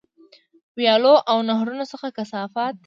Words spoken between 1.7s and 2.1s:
څخه